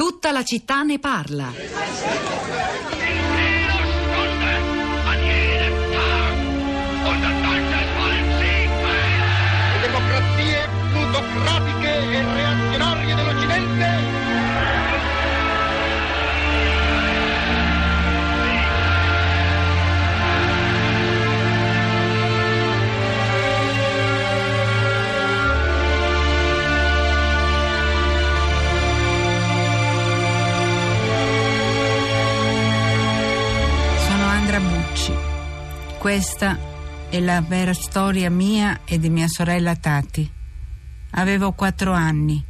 [0.00, 1.52] Tutta la città ne parla.
[1.52, 1.68] Le
[9.82, 12.39] democrazie plutocratiche e
[36.00, 36.56] Questa
[37.10, 40.32] è la vera storia mia e di mia sorella Tati.
[41.10, 42.42] Avevo quattro anni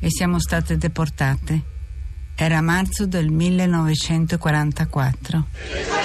[0.00, 1.62] e siamo state deportate.
[2.34, 5.97] Era marzo del 1944.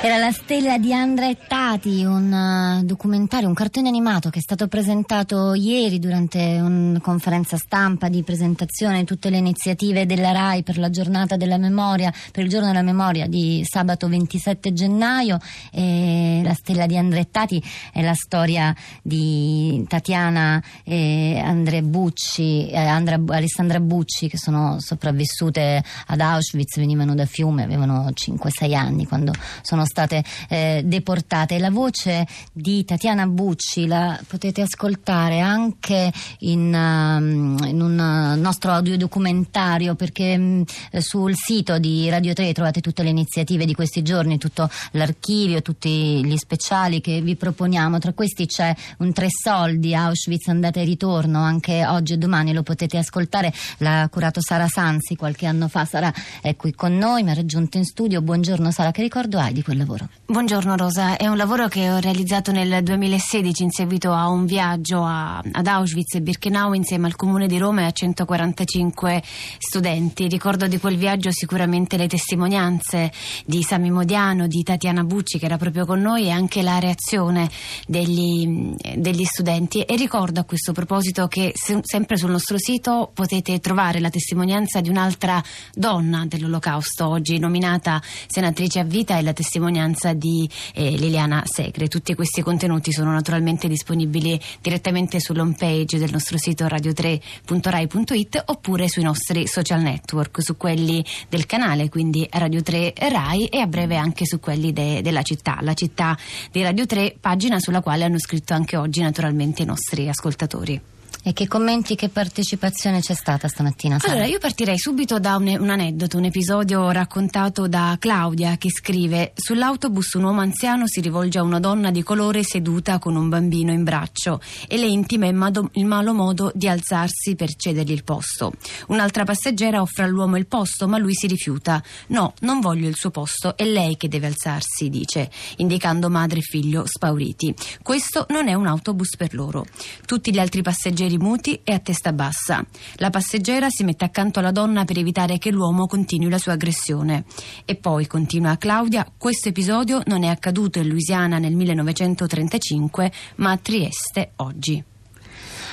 [0.00, 4.40] Era la stella di Andra e Tati, un uh, documentario, un cartone animato che è
[4.40, 10.62] stato presentato ieri durante una conferenza stampa di presentazione di tutte le iniziative della RAI
[10.62, 15.40] per la giornata della memoria, per il giorno della memoria di sabato 27 gennaio.
[15.72, 17.60] E la stella di Andra e Tati
[17.92, 25.82] è la storia di Tatiana e Andrea Bucci, eh, Andra- Alessandra Bucci che sono sopravvissute
[26.06, 29.32] ad Auschwitz, venivano da Fiume, avevano 5-6 anni quando
[29.62, 31.58] sono state eh, deportate.
[31.58, 38.72] La voce di Tatiana Bucci la potete ascoltare anche in, um, in un uh, nostro
[38.72, 40.64] audiodocumentario perché mh,
[40.98, 46.24] sul sito di Radio 3 trovate tutte le iniziative di questi giorni, tutto l'archivio, tutti
[46.24, 47.98] gli speciali che vi proponiamo.
[47.98, 52.62] Tra questi c'è un tre soldi Auschwitz andata e ritorno, anche oggi e domani lo
[52.62, 53.52] potete ascoltare.
[53.78, 55.84] L'ha curato Sara Sansi qualche anno fa.
[55.84, 58.20] Sara è qui con noi, mi ha raggiunto in studio.
[58.22, 60.08] Buongiorno Sara, che ricordo hai di quel lavoro?
[60.26, 65.02] Buongiorno Rosa, è un lavoro che ho realizzato nel 2016 in seguito a un viaggio
[65.02, 69.22] a- ad Auschwitz e Birkenau insieme al Comune di Roma e a 145
[69.58, 70.28] studenti.
[70.28, 73.12] Ricordo di quel viaggio sicuramente le testimonianze
[73.46, 77.48] di Sami Modiano, di Tatiana Bucci che era proprio con noi e anche la reazione
[77.86, 83.60] degli, degli studenti e ricordo a questo proposito che se- sempre sul nostro sito potete
[83.60, 85.42] trovare la testimonianza di un'altra
[85.72, 89.66] donna dell'olocausto oggi nominata senatrice a vita e la testimonianza
[90.14, 91.88] di eh, Liliana Segre.
[91.88, 99.02] Tutti questi contenuti sono naturalmente disponibili direttamente sull'home page del nostro sito radio3.rai.it oppure sui
[99.02, 104.26] nostri social network, su quelli del canale, quindi Radio 3 Rai e a breve anche
[104.26, 106.16] su quelli de- della città, la città
[106.50, 110.97] di Radio 3, pagina sulla quale hanno scritto anche oggi naturalmente i nostri ascoltatori.
[111.22, 113.98] E che commenti, che partecipazione c'è stata stamattina?
[113.98, 114.12] Sara?
[114.12, 119.32] Allora, io partirei subito da un, un aneddoto, un episodio raccontato da Claudia che scrive:
[119.34, 123.72] Sull'autobus un uomo anziano si rivolge a una donna di colore seduta con un bambino
[123.72, 128.04] in braccio e le intima in mado- il malo modo di alzarsi per cedergli il
[128.04, 128.52] posto.
[128.86, 131.82] Un'altra passeggera offre all'uomo il posto, ma lui si rifiuta.
[132.08, 136.42] No, non voglio il suo posto, è lei che deve alzarsi, dice, indicando madre e
[136.42, 137.54] figlio spauriti.
[137.82, 139.66] Questo non è un autobus per loro.
[140.06, 142.62] Tutti gli altri passeggeri muti e a testa bassa.
[142.96, 147.24] La passeggera si mette accanto alla donna per evitare che l'uomo continui la sua aggressione.
[147.64, 153.56] E poi, continua Claudia, questo episodio non è accaduto in Louisiana nel 1935, ma a
[153.56, 154.84] Trieste oggi.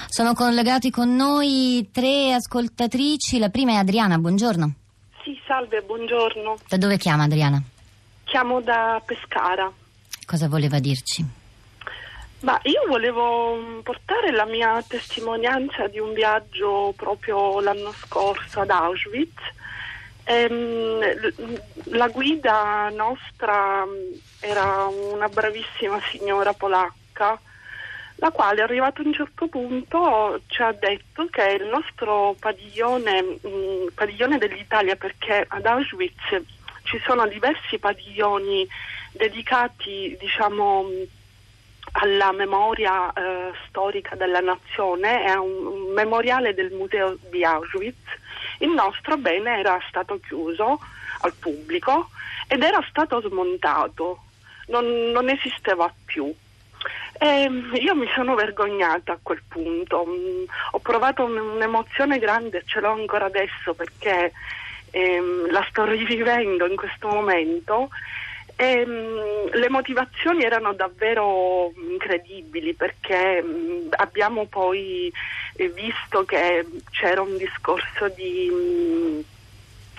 [0.07, 3.38] Sono collegati con noi tre ascoltatrici.
[3.38, 4.74] La prima è Adriana, buongiorno.
[5.24, 6.56] Sì, salve, buongiorno.
[6.69, 7.62] Da dove chiama Adriana?
[8.24, 9.69] Chiamo da Pescara.
[10.25, 11.44] Cosa voleva dirci?
[12.41, 18.69] Ma io volevo mm, portare la mia testimonianza di un viaggio proprio l'anno scorso ad
[18.69, 19.41] Auschwitz.
[20.25, 21.00] Ehm,
[21.85, 27.40] la guida nostra mm, era una bravissima signora polacca,
[28.18, 33.88] la quale arrivato a un certo punto ci ha detto che il nostro padiglione, mm,
[33.95, 36.41] padiglione dell'Italia, perché ad Auschwitz
[36.84, 38.68] ci sono diversi padiglioni
[39.12, 40.85] dedicati, diciamo,
[41.97, 48.03] alla memoria eh, storica della nazione, è un, un memoriale del museo di Auschwitz.
[48.59, 50.80] Il nostro bene era stato chiuso
[51.21, 52.09] al pubblico
[52.47, 54.19] ed era stato smontato,
[54.68, 56.33] non, non esisteva più.
[57.18, 57.50] E
[57.80, 62.91] io mi sono vergognata a quel punto, Mm, ho provato un- un'emozione grande, ce l'ho
[62.91, 64.33] ancora adesso perché
[64.91, 67.89] ehm, la sto rivivendo in questo momento.
[68.57, 75.12] E, mm, le motivazioni erano davvero incredibili perché mm, abbiamo poi
[75.56, 79.19] eh, visto che c'era un discorso di mm,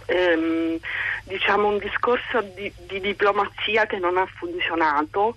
[0.07, 0.79] ehm,
[1.25, 5.37] diciamo un discorso di, di diplomazia che non ha funzionato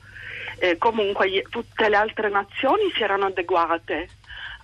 [0.60, 4.10] eh, comunque tutte le altre nazioni si erano adeguate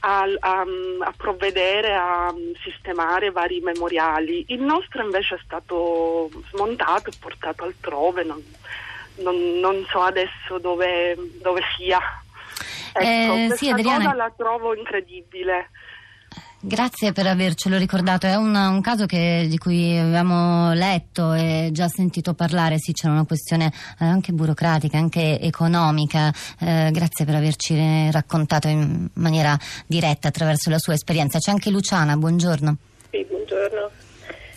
[0.07, 0.65] a, a-
[0.99, 2.31] a provvedere a
[2.63, 4.45] sistemare vari memoriali.
[4.49, 8.43] Il nostro invece è stato smontato e portato altrove, non,
[9.15, 11.99] non- non so adesso dove, dove sia.
[12.93, 13.03] Ecco,
[13.33, 14.03] Eh, questa sì, Adriana.
[14.03, 15.69] cosa la trovo incredibile.
[16.67, 21.87] Grazie per avercelo ricordato, è un, un caso che- di cui avevamo letto e già
[21.87, 23.67] sentito parlare, sì c'era una questione
[23.99, 30.79] eh, anche burocratica, anche economica, Eh, grazie per averci raccontato in maniera diretta attraverso la
[30.79, 31.37] sua esperienza.
[31.37, 32.77] C'è anche Luciana, buongiorno.
[33.11, 33.89] Sì, buongiorno.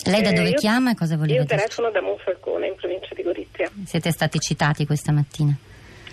[0.05, 1.57] Lei da Eh, dove io- chiama e cosa voleva Io dire?
[1.57, 5.55] telefono da Monfalcone in provincia di Gorizia Siete stati citati questa mattina.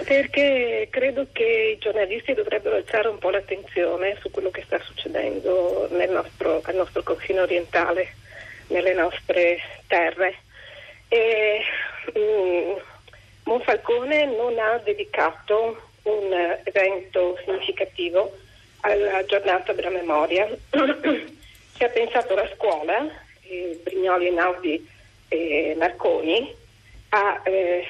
[0.05, 5.87] Perché credo che i giornalisti dovrebbero alzare un po' l'attenzione su quello che sta succedendo
[5.89, 8.13] nostro, al nostro confine orientale,
[8.67, 10.35] nelle nostre terre.
[11.07, 11.61] E,
[12.17, 12.73] mm,
[13.43, 18.37] Monfalcone non ha dedicato un evento significativo
[18.81, 20.47] alla giornata della memoria.
[20.69, 23.07] si è pensato la scuola,
[23.41, 24.87] eh, Brignoli, Naudi
[25.27, 26.53] e Marconi,
[27.09, 27.85] a eh,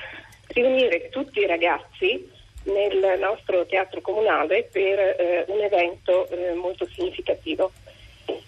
[0.55, 2.31] riunire tutti i ragazzi
[2.63, 7.71] nel nostro teatro comunale per eh, un evento eh, molto significativo.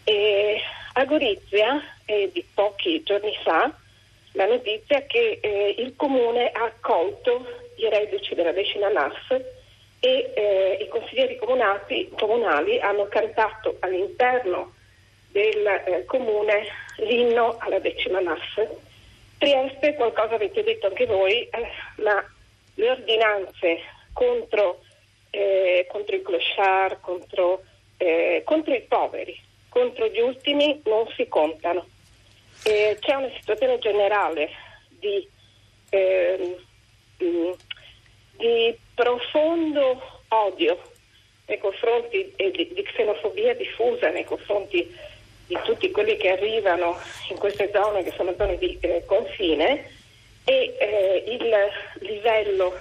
[0.04, 0.62] E
[0.94, 3.72] a Gorizia, eh, di pochi giorni fa,
[4.32, 7.46] la notizia che eh, il comune ha accolto
[7.76, 9.30] i reduci della decima NAS
[10.00, 14.74] e eh, i consiglieri comunali, comunali hanno cantato all'interno
[15.32, 16.68] del eh, comune
[16.98, 18.86] l'inno alla decima NAS.
[19.38, 21.68] Trieste, qualcosa avete detto anche voi, eh,
[21.98, 22.24] ma
[22.76, 23.80] le ordinanze
[24.14, 24.82] contro,
[25.30, 27.64] eh, contro i clochard, contro,
[27.98, 29.40] eh, contro i poveri,
[29.70, 31.86] contro gli ultimi non si contano.
[32.64, 34.50] Eh, c'è una situazione generale
[34.90, 35.28] di,
[35.90, 36.56] ehm,
[37.24, 37.52] mm,
[38.38, 40.82] di profondo odio
[41.46, 45.16] nei confronti e di, di xenofobia diffusa nei confronti
[45.48, 46.98] di tutti quelli che arrivano
[47.30, 49.86] in queste zone che sono zone di eh, confine
[50.44, 52.74] e eh, il livello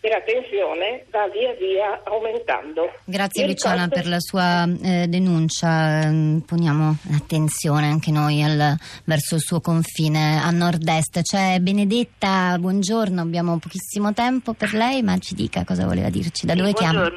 [0.00, 2.92] della tensione va via via aumentando.
[3.04, 9.36] Grazie Io Luciana per la sua eh, denuncia, Mm, poniamo attenzione anche noi al- verso
[9.36, 11.22] il suo confine a nord-est.
[11.22, 16.54] C'è Benedetta, buongiorno, abbiamo pochissimo tempo per lei, ma ci dica cosa voleva dirci, da
[16.54, 17.08] Sì, dove chiama?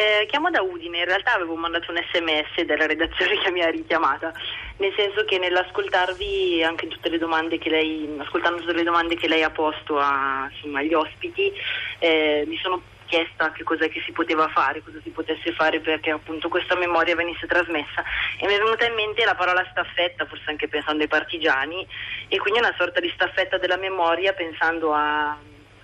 [0.00, 3.68] Eh, chiamo da Udine, in realtà avevo mandato un sms della redazione che mi ha
[3.68, 4.32] richiamata,
[4.78, 9.28] nel senso che nell'ascoltarvi anche tutte le domande che lei, ascoltando tutte le domande che
[9.28, 11.52] lei ha posto a- insomma, agli ospiti,
[11.98, 16.12] eh, mi sono chiesta che cos'è che si poteva fare, cosa si potesse fare perché
[16.12, 18.02] appunto questa memoria venisse trasmessa.
[18.38, 21.86] E mi è venuta in mente la parola staffetta, forse anche pensando ai partigiani
[22.26, 25.36] e quindi una sorta di staffetta della memoria pensando a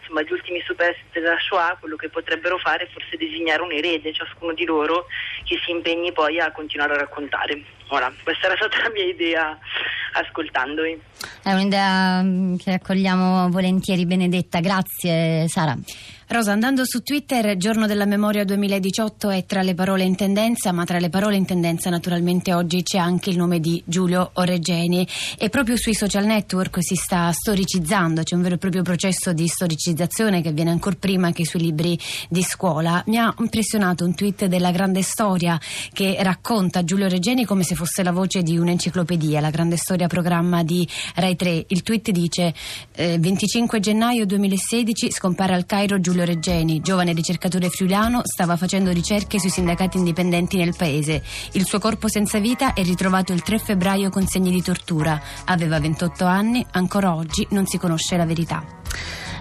[0.07, 4.13] insomma, gli ultimi superstiti della Shoah, quello che potrebbero fare è forse designare un erede,
[4.13, 5.07] ciascuno di loro,
[5.47, 7.63] che si impegni poi a continuare a raccontare.
[7.89, 9.57] Ora, questa era stata la mia idea
[10.13, 11.01] ascoltandovi.
[11.43, 14.61] È un'idea mm, che accogliamo volentieri, Benedetta.
[14.61, 15.77] Grazie Sara.
[16.29, 20.85] Rosa, andando su Twitter, giorno della memoria 2018 è tra le parole in tendenza, ma
[20.85, 25.07] tra le parole in tendenza naturalmente oggi c'è anche il nome di Giulio Orregeni
[25.39, 29.47] e proprio sui social network si sta storicizzando, c'è un vero e proprio processo di
[29.47, 31.97] storicizzazione che avviene ancora prima che sui libri
[32.29, 33.01] di scuola.
[33.07, 35.36] Mi ha impressionato un tweet della grande storia
[35.93, 40.63] che racconta Giulio Regeni come se fosse la voce di un'enciclopedia, la grande storia programma
[40.63, 41.67] di Rai 3.
[41.69, 42.55] Il tweet dice
[42.95, 49.39] eh, 25 gennaio 2016 scompare al Cairo Giulio Regeni, giovane ricercatore friulano, stava facendo ricerche
[49.39, 51.23] sui sindacati indipendenti nel paese.
[51.53, 55.21] Il suo corpo senza vita è ritrovato il 3 febbraio con segni di tortura.
[55.45, 58.65] Aveva 28 anni, ancora oggi non si conosce la verità.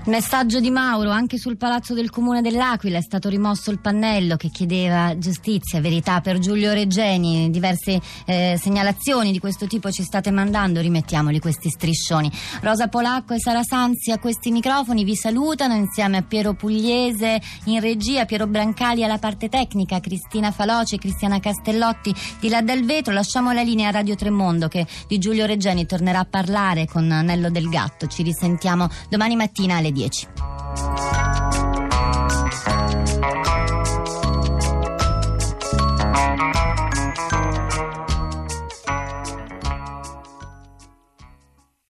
[0.05, 4.50] Messaggio di Mauro, anche sul palazzo del comune dell'Aquila è stato rimosso il pannello che
[4.50, 7.50] chiedeva giustizia, verità per Giulio Reggeni.
[7.50, 12.31] Diverse eh, segnalazioni di questo tipo ci state mandando, rimettiamoli questi striscioni.
[12.62, 17.79] Rosa Polacco e Sara Sanzi a questi microfoni vi salutano insieme a Piero Pugliese in
[17.79, 23.12] regia, Piero Brancali alla parte tecnica, Cristina Faloci, Cristiana Castellotti di là dal vetro.
[23.12, 27.50] Lasciamo la linea a Radio Tremondo che di Giulio Reggeni tornerà a parlare con Nello
[27.50, 28.05] del Gatto.
[28.05, 30.54] Ci risentiamo domani mattina alle 10.